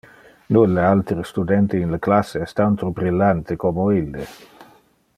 Nulle 0.47 0.81
altere 0.81 1.23
studente 1.23 1.77
in 1.77 1.91
le 1.91 1.99
classe 1.99 2.39
es 2.47 2.57
tanto 2.61 2.91
brillante 2.99 3.55
como 3.67 3.89
ille. 4.01 4.27